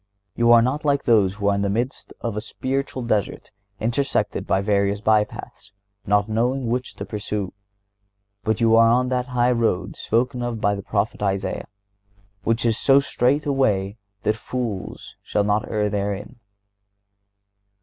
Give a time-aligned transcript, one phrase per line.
[0.35, 4.47] You are not like those who are in the midst of a spiritual desert intersected
[4.47, 5.71] by various by paths,
[6.07, 7.53] not knowing which to pursue;
[8.43, 11.67] but you are on that high road spoken of by the prophet Isaiah,
[12.43, 16.39] which is so "straight a way that fools shall not err therein."